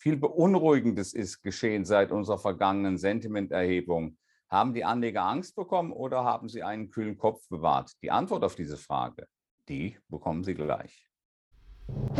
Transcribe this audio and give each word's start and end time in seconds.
Viel 0.00 0.16
Beunruhigendes 0.16 1.12
ist 1.12 1.42
geschehen 1.42 1.84
seit 1.84 2.10
unserer 2.10 2.38
vergangenen 2.38 2.96
Sentimenterhebung. 2.96 4.16
Haben 4.48 4.72
die 4.72 4.82
Anleger 4.82 5.24
Angst 5.24 5.54
bekommen 5.54 5.92
oder 5.92 6.24
haben 6.24 6.48
sie 6.48 6.62
einen 6.62 6.88
kühlen 6.88 7.18
Kopf 7.18 7.46
bewahrt? 7.50 7.92
Die 8.00 8.10
Antwort 8.10 8.42
auf 8.42 8.54
diese 8.54 8.78
Frage, 8.78 9.26
die 9.68 9.98
bekommen 10.08 10.42
Sie 10.42 10.54
gleich. 10.54 11.06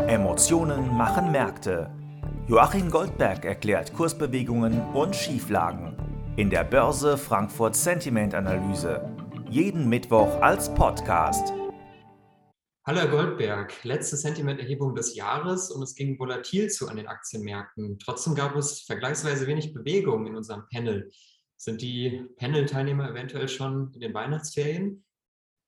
Emotionen 0.05 0.95
machen 0.95 1.31
Märkte. 1.31 1.89
Joachim 2.47 2.91
Goldberg 2.91 3.45
erklärt 3.45 3.95
Kursbewegungen 3.95 4.79
und 4.93 5.15
Schieflagen 5.15 5.97
in 6.35 6.51
der 6.51 6.63
Börse 6.63 7.17
Frankfurt 7.17 7.75
Sentiment 7.75 8.35
Analyse. 8.35 9.09
Jeden 9.49 9.89
Mittwoch 9.89 10.39
als 10.39 10.71
Podcast. 10.71 11.51
Hallo 12.83 12.99
Herr 13.01 13.09
Goldberg, 13.09 13.83
letzte 13.83 14.17
Sentimenterhebung 14.17 14.95
des 14.95 15.13
Jahres 15.13 15.69
und 15.69 15.83
es 15.83 15.93
ging 15.93 16.17
volatil 16.17 16.67
zu 16.67 16.87
an 16.87 16.97
den 16.97 17.05
Aktienmärkten. 17.05 17.99
Trotzdem 17.99 18.33
gab 18.33 18.55
es 18.55 18.81
vergleichsweise 18.81 19.45
wenig 19.45 19.71
Bewegung 19.71 20.25
in 20.25 20.35
unserem 20.35 20.65
Panel. 20.73 21.11
Sind 21.57 21.83
die 21.83 22.25
Panel-Teilnehmer 22.37 23.11
eventuell 23.11 23.47
schon 23.49 23.91
in 23.93 23.99
den 23.99 24.15
Weihnachtsferien? 24.15 25.05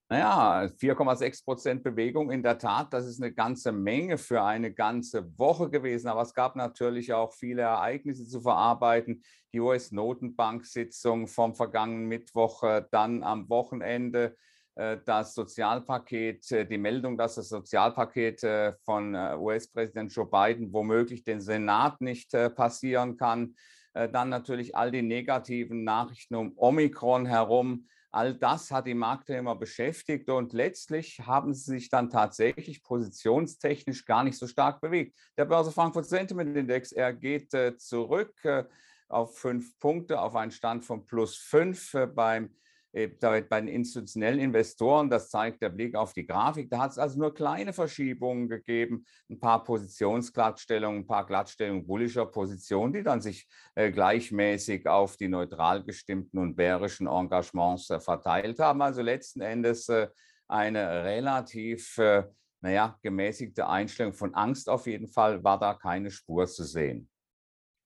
Naja, 0.10 0.64
4,6 0.64 1.46
Prozent 1.46 1.84
Bewegung 1.84 2.32
in 2.32 2.42
der 2.42 2.58
Tat, 2.58 2.92
das 2.92 3.06
ist 3.06 3.22
eine 3.22 3.32
ganze 3.32 3.72
Menge 3.72 4.18
für 4.18 4.42
eine 4.42 4.74
ganze 4.74 5.38
Woche 5.38 5.70
gewesen. 5.70 6.08
Aber 6.08 6.24
es 6.24 6.34
gab 6.34 6.56
natürlich 6.56 7.14
auch 7.14 7.32
viele 7.32 7.62
Ereignisse 7.62 8.28
zu 8.28 8.42
verarbeiten. 8.42 9.24
Die 9.54 9.60
US-Notenbank-Sitzung 9.60 11.28
vom 11.28 11.54
vergangenen 11.54 12.08
Mittwoch, 12.08 12.64
äh, 12.64 12.84
dann 12.90 13.22
am 13.22 13.48
Wochenende 13.50 14.36
das 14.76 15.36
Sozialpaket, 15.36 16.52
äh, 16.52 16.66
die 16.66 16.78
Meldung, 16.78 17.18
dass 17.18 17.36
das 17.36 17.50
Sozialpaket 17.50 18.44
äh, 18.44 18.74
von 18.84 19.16
US-Präsident 19.16 20.14
Joe 20.14 20.26
Biden 20.26 20.74
womöglich 20.74 21.24
den 21.24 21.42
Senat 21.42 22.02
nicht 22.02 22.32
passieren 22.56 23.18
kann. 23.18 23.56
Dann 23.94 24.30
natürlich 24.30 24.76
all 24.76 24.90
die 24.90 25.04
negativen 25.04 25.84
Nachrichten 25.84 26.34
um 26.34 26.54
Omikron 26.56 27.28
herum. 27.28 27.86
All 28.10 28.34
das 28.34 28.72
hat 28.72 28.88
die 28.88 28.96
Marktteilnehmer 28.96 29.56
beschäftigt 29.56 30.32
und 30.32 30.52
letztlich 30.52 31.20
haben 31.20 31.54
sie 31.54 31.74
sich 31.74 31.90
dann 31.90 32.10
tatsächlich 32.10 32.82
positionstechnisch 32.82 34.06
gar 34.06 34.24
nicht 34.24 34.40
so 34.40 34.48
stark 34.48 34.82
bewegt. 34.82 35.16
Der 35.38 35.46
Börse 35.46 35.72
Frankfurt 35.72 36.08
Sentiment 36.08 36.58
Index, 36.58 36.92
er 36.92 37.14
geht 37.14 37.52
zurück 37.78 38.34
auf 39.10 39.38
fünf 39.38 39.78
Punkte, 39.78 40.20
auf 40.20 40.36
einen 40.36 40.52
Stand 40.52 40.84
von 40.84 41.06
plus 41.06 41.38
fünf 41.38 41.96
beim 42.16 42.46
äh, 42.46 42.50
bei 42.94 43.60
den 43.60 43.68
institutionellen 43.68 44.40
Investoren, 44.40 45.10
das 45.10 45.30
zeigt 45.30 45.62
der 45.64 45.70
Blick 45.70 45.96
auf 45.96 46.14
die 46.14 46.28
Grafik, 46.28 46.70
da 46.70 46.80
hat 46.80 46.92
es 46.92 47.00
also 47.00 47.18
nur 47.18 47.34
kleine 47.34 47.74
Verschiebungen 47.74 48.48
gegeben, 48.48 49.04
ein 49.30 49.40
paar 49.40 49.64
Positionsglattstellungen, 49.64 51.02
ein 51.02 51.08
paar 51.08 51.26
Glattstellungen 51.26 51.88
bullischer 51.88 52.28
Positionen, 52.28 52.94
die 52.94 53.02
dann 53.02 53.20
sich 53.20 53.48
äh, 53.74 53.92
gleichmäßig 53.92 54.88
auf 54.88 55.18
die 55.18 55.28
neutral 55.28 55.84
gestimmten 55.84 56.38
und 56.38 56.56
bärischen 56.56 57.08
Engagements 57.08 57.90
äh, 57.90 58.00
verteilt 58.00 58.60
haben. 58.60 58.82
Also 58.82 59.02
letzten 59.02 59.42
Endes 59.42 59.90
eine 60.48 61.04
relativ, 61.04 61.98
naja, 62.62 63.00
gemäßigte 63.02 63.68
Einstellung 63.68 64.14
von 64.14 64.36
Angst 64.36 64.70
auf 64.70 64.86
jeden 64.86 65.08
Fall 65.08 65.44
war 65.44 65.58
da 65.58 65.74
keine 65.74 66.12
Spur 66.12 66.46
zu 66.46 66.64
sehen. 66.64 67.10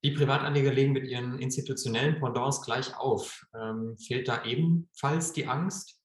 Die 0.04 0.12
Privatanleger 0.12 0.72
legen 0.72 0.94
mit 0.94 1.06
ihren 1.08 1.40
institutionellen 1.40 2.20
Pendants 2.20 2.62
gleich 2.62 2.96
auf. 2.98 3.46
Ähm, 3.56 3.98
fehlt 3.98 4.28
da 4.28 4.46
ebenfalls 4.46 5.34
die 5.34 5.48
Angst? 5.48 6.00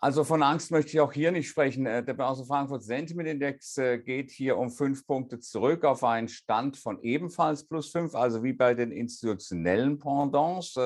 Also 0.00 0.24
von 0.24 0.42
Angst 0.42 0.70
möchte 0.70 0.92
ich 0.92 1.00
auch 1.00 1.12
hier 1.12 1.32
nicht 1.32 1.48
sprechen. 1.48 1.86
Äh, 1.86 2.04
der 2.04 2.14
Börse 2.14 2.44
Frankfurt 2.44 2.84
Sentiment 2.84 3.28
Index 3.28 3.76
äh, 3.78 3.98
geht 3.98 4.30
hier 4.30 4.56
um 4.56 4.70
fünf 4.70 5.06
Punkte 5.06 5.40
zurück 5.40 5.84
auf 5.84 6.04
einen 6.04 6.28
Stand 6.28 6.76
von 6.76 7.02
ebenfalls 7.02 7.66
plus 7.66 7.90
fünf, 7.90 8.14
also 8.14 8.44
wie 8.44 8.52
bei 8.52 8.74
den 8.74 8.92
institutionellen 8.92 9.98
Pendants. 9.98 10.76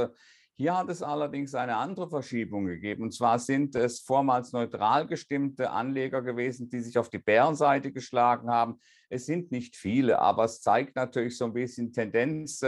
Hier 0.61 0.77
hat 0.77 0.91
es 0.91 1.03
allerdings 1.03 1.55
eine 1.55 1.77
andere 1.77 2.11
Verschiebung 2.11 2.67
gegeben. 2.67 3.05
Und 3.05 3.15
zwar 3.15 3.39
sind 3.39 3.75
es 3.75 4.01
vormals 4.01 4.53
neutral 4.53 5.07
gestimmte 5.07 5.71
Anleger 5.71 6.21
gewesen, 6.21 6.69
die 6.69 6.81
sich 6.81 6.99
auf 6.99 7.09
die 7.09 7.17
Bärenseite 7.17 7.93
geschlagen 7.93 8.51
haben. 8.51 8.79
Es 9.09 9.25
sind 9.25 9.53
nicht 9.53 9.75
viele, 9.75 10.19
aber 10.19 10.45
es 10.45 10.61
zeigt 10.61 10.97
natürlich 10.97 11.39
so 11.39 11.47
ein 11.47 11.55
bisschen 11.55 11.95
Tendenz. 11.95 12.63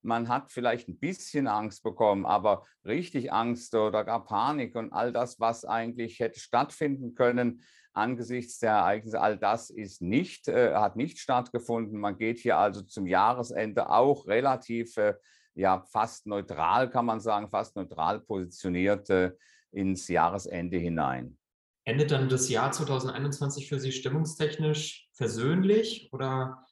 Man 0.00 0.30
hat 0.30 0.52
vielleicht 0.52 0.88
ein 0.88 0.98
bisschen 0.98 1.46
Angst 1.46 1.82
bekommen, 1.82 2.24
aber 2.24 2.64
richtig 2.82 3.30
Angst 3.30 3.74
oder 3.74 4.04
gar 4.04 4.24
Panik 4.24 4.74
und 4.74 4.94
all 4.94 5.12
das, 5.12 5.38
was 5.38 5.66
eigentlich 5.66 6.20
hätte 6.20 6.40
stattfinden 6.40 7.14
können, 7.14 7.60
angesichts 7.92 8.58
der 8.58 8.70
Ereignisse, 8.70 9.20
all 9.20 9.36
das 9.36 9.68
ist 9.68 10.00
nicht, 10.00 10.48
äh, 10.48 10.74
hat 10.74 10.96
nicht 10.96 11.18
stattgefunden. 11.18 12.00
Man 12.00 12.16
geht 12.16 12.38
hier 12.38 12.56
also 12.56 12.80
zum 12.80 13.06
Jahresende 13.06 13.90
auch 13.90 14.26
relativ 14.28 14.96
äh, 14.96 15.12
ja 15.54 15.80
fast 15.80 16.26
neutral, 16.26 16.90
kann 16.90 17.06
man 17.06 17.20
sagen, 17.20 17.48
fast 17.48 17.76
neutral 17.76 18.20
positioniert 18.20 19.08
äh, 19.10 19.32
ins 19.70 20.08
Jahresende 20.08 20.76
hinein. 20.78 21.38
Endet 21.84 22.10
dann 22.10 22.28
das 22.28 22.48
Jahr 22.48 22.72
2021 22.72 23.68
für 23.68 23.78
Sie 23.78 23.92
stimmungstechnisch 23.92 25.08
versöhnlich 25.12 26.08
oder 26.12 26.64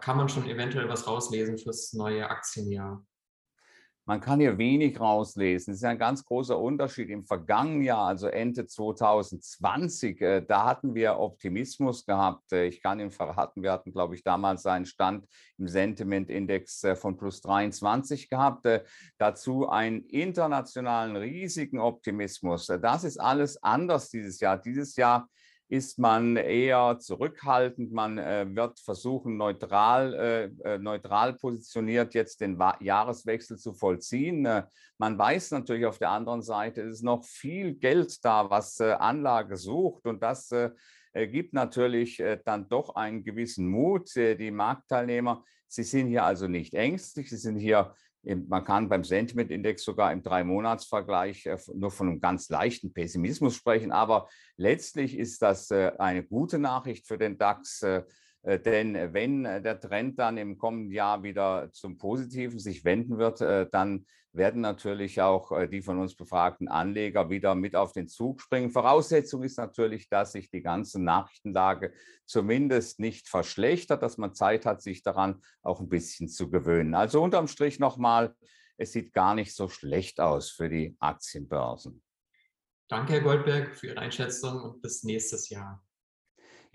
kann 0.00 0.16
man 0.16 0.28
schon 0.28 0.48
eventuell 0.48 0.88
was 0.88 1.06
rauslesen 1.06 1.58
fürs 1.58 1.92
neue 1.92 2.30
Aktienjahr? 2.30 3.04
Man 4.08 4.20
kann 4.20 4.38
hier 4.38 4.56
wenig 4.56 5.00
rauslesen. 5.00 5.72
Es 5.72 5.80
ist 5.80 5.84
ein 5.84 5.98
ganz 5.98 6.24
großer 6.24 6.56
Unterschied. 6.56 7.10
Im 7.10 7.24
vergangenen 7.24 7.82
Jahr, 7.82 8.06
also 8.06 8.28
Ende 8.28 8.64
2020, 8.64 10.20
äh, 10.20 10.42
da 10.46 10.64
hatten 10.64 10.94
wir 10.94 11.18
Optimismus 11.18 12.06
gehabt. 12.06 12.52
Äh, 12.52 12.66
ich 12.66 12.80
kann 12.80 13.00
Ihnen 13.00 13.10
verraten, 13.10 13.64
wir 13.64 13.72
hatten, 13.72 13.90
glaube 13.90 14.14
ich, 14.14 14.22
damals 14.22 14.64
einen 14.64 14.86
Stand 14.86 15.26
im 15.58 15.66
Sentiment-Index 15.66 16.84
äh, 16.84 16.94
von 16.94 17.16
plus 17.16 17.40
23 17.40 18.30
gehabt. 18.30 18.68
Dazu 19.18 19.68
einen 19.68 20.02
internationalen 20.04 21.16
riesigen 21.16 21.80
Optimismus. 21.80 22.66
Das 22.80 23.02
ist 23.02 23.18
alles 23.18 23.60
anders 23.60 24.08
dieses 24.10 24.38
Jahr. 24.38 24.56
Dieses 24.56 24.94
Jahr 24.94 25.28
ist 25.68 25.98
man 25.98 26.36
eher 26.36 26.98
zurückhaltend. 27.00 27.92
Man 27.92 28.18
äh, 28.18 28.46
wird 28.48 28.78
versuchen, 28.78 29.36
neutral, 29.36 30.14
äh, 30.14 30.74
äh 30.74 30.78
neutral 30.78 31.34
positioniert 31.34 32.14
jetzt 32.14 32.40
den 32.40 32.58
Wa 32.58 32.76
Jahreswechsel 32.80 33.58
zu 33.58 33.74
vollziehen. 33.74 34.46
Äh, 34.46 34.64
man 34.98 35.18
weiß 35.18 35.50
natürlich 35.50 35.86
auf 35.86 35.98
der 35.98 36.10
anderen 36.10 36.42
Seite, 36.42 36.82
es 36.82 36.98
ist 36.98 37.02
noch 37.02 37.24
viel 37.24 37.74
Geld 37.74 38.24
da, 38.24 38.48
was 38.48 38.78
äh, 38.80 38.92
Anlage 38.92 39.56
sucht. 39.56 40.06
Und 40.06 40.22
das 40.22 40.52
äh, 40.52 40.70
gibt 41.12 41.54
natürlich 41.54 42.22
dann 42.44 42.68
doch 42.68 42.94
einen 42.94 43.24
gewissen 43.24 43.66
Mut. 43.68 44.14
die 44.14 44.50
Marktteilnehmer, 44.50 45.42
sie 45.66 45.82
sind 45.82 46.08
hier 46.08 46.24
also 46.24 46.46
nicht 46.46 46.74
ängstlich, 46.74 47.30
sie 47.30 47.38
sind 47.38 47.56
hier 47.56 47.94
man 48.34 48.64
kann 48.64 48.88
beim 48.88 49.04
Sentiment-Index 49.04 49.84
sogar 49.84 50.12
im 50.12 50.22
Drei-Monats-Vergleich 50.22 51.46
äh, 51.46 51.56
nur 51.74 51.90
von 51.90 52.08
einem 52.08 52.20
ganz 52.20 52.48
leichten 52.48 52.92
Pessimismus 52.92 53.54
sprechen. 53.54 53.92
Aber 53.92 54.28
letztlich 54.56 55.16
ist 55.16 55.42
das 55.42 55.70
äh, 55.70 55.92
eine 55.98 56.24
gute 56.24 56.58
Nachricht 56.58 57.06
für 57.06 57.18
den 57.18 57.38
DAX. 57.38 57.82
Äh, 58.46 58.60
denn 58.60 58.94
äh, 58.94 59.12
wenn 59.12 59.44
äh, 59.44 59.60
der 59.60 59.78
Trend 59.80 60.18
dann 60.18 60.38
im 60.38 60.56
kommenden 60.56 60.92
Jahr 60.92 61.22
wieder 61.22 61.68
zum 61.72 61.98
Positiven 61.98 62.58
sich 62.58 62.84
wenden 62.84 63.18
wird, 63.18 63.40
dann 63.72 64.06
werden 64.32 64.60
natürlich 64.60 65.22
auch 65.22 65.66
die 65.68 65.80
von 65.80 65.98
uns 65.98 66.14
befragten 66.14 66.68
Anleger 66.68 67.30
wieder 67.30 67.54
mit 67.54 67.74
auf 67.74 67.92
den 67.92 68.06
Zug 68.06 68.42
springen. 68.42 68.70
Voraussetzung 68.70 69.42
ist 69.42 69.56
natürlich, 69.56 70.10
dass 70.10 70.32
sich 70.32 70.50
die 70.50 70.60
ganze 70.60 71.02
Nachrichtenlage 71.02 71.94
zumindest 72.26 73.00
nicht 73.00 73.28
verschlechtert, 73.28 74.02
dass 74.02 74.18
man 74.18 74.34
Zeit 74.34 74.66
hat, 74.66 74.82
sich 74.82 75.02
daran 75.02 75.42
auch 75.62 75.80
ein 75.80 75.88
bisschen 75.88 76.28
zu 76.28 76.50
gewöhnen. 76.50 76.94
Also 76.94 77.22
unterm 77.22 77.48
Strich 77.48 77.78
nochmal, 77.78 78.34
es 78.76 78.92
sieht 78.92 79.14
gar 79.14 79.34
nicht 79.34 79.54
so 79.54 79.70
schlecht 79.70 80.20
aus 80.20 80.50
für 80.50 80.68
die 80.68 80.96
Aktienbörsen. 81.00 82.02
Danke, 82.88 83.14
Herr 83.14 83.22
Goldberg, 83.22 83.74
für 83.74 83.86
Ihre 83.86 83.98
Einschätzung 84.00 84.60
und 84.60 84.82
bis 84.82 85.02
nächstes 85.02 85.48
Jahr. 85.48 85.85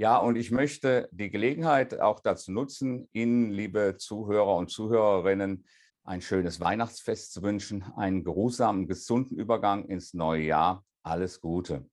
Ja, 0.02 0.18
und 0.18 0.36
ich 0.36 0.50
möchte 0.50 1.08
die 1.12 1.30
Gelegenheit 1.30 2.02
auch 2.02 2.22
dazu 2.22 2.52
nutzen, 2.52 3.08
Ihnen, 3.14 3.52
liebe 3.52 3.98
Zuhörer 4.00 4.56
und 4.56 4.72
Zuhörerinnen, 4.72 5.64
ein 6.04 6.22
schönes 6.22 6.60
Weihnachtsfest 6.60 7.32
zu 7.32 7.44
wünschen, 7.44 7.84
einen 7.96 8.24
geruhsamen, 8.24 8.88
gesunden 8.88 9.38
Übergang 9.38 9.86
ins 9.86 10.16
neue 10.16 10.42
Jahr. 10.42 10.84
Alles 11.04 11.40
Gute. 11.40 11.86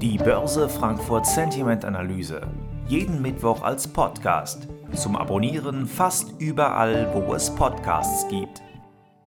Die 0.00 0.16
Börse 0.16 0.70
Frankfurt 0.70 1.26
Sentiment 1.26 1.84
Analyse. 1.84 2.48
Jeden 2.86 3.20
Mittwoch 3.20 3.60
als 3.60 3.86
Podcast. 3.86 4.66
Zum 4.94 5.14
Abonnieren 5.14 5.86
fast 5.86 6.40
überall, 6.40 7.12
wo 7.12 7.34
es 7.34 7.54
Podcasts 7.54 8.26
gibt. 8.28 8.62